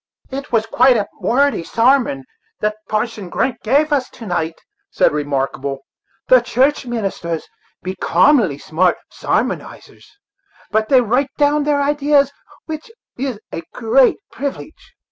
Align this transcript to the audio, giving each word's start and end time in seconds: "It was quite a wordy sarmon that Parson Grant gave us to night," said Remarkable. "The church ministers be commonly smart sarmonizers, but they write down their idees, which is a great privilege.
"It 0.31 0.51
was 0.51 0.65
quite 0.65 0.97
a 0.97 1.07
wordy 1.19 1.61
sarmon 1.63 2.23
that 2.59 2.75
Parson 2.89 3.29
Grant 3.29 3.61
gave 3.61 3.93
us 3.93 4.09
to 4.09 4.25
night," 4.25 4.55
said 4.89 5.11
Remarkable. 5.11 5.81
"The 6.27 6.41
church 6.41 6.87
ministers 6.87 7.47
be 7.83 7.93
commonly 7.97 8.57
smart 8.57 8.97
sarmonizers, 9.11 10.07
but 10.71 10.89
they 10.89 11.01
write 11.01 11.29
down 11.37 11.65
their 11.65 11.79
idees, 11.83 12.31
which 12.65 12.89
is 13.15 13.39
a 13.53 13.61
great 13.75 14.17
privilege. 14.31 14.95